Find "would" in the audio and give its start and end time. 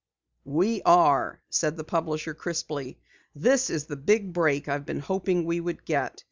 5.59-5.85